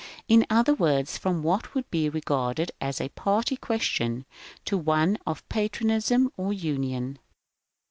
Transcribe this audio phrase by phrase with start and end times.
[0.27, 4.25] In other words, from what would be regarded as a party question,
[4.65, 7.19] to one of Patriotism or Union.